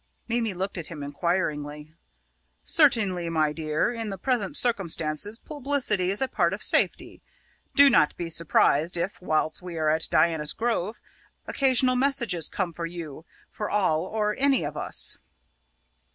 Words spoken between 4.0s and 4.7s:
the present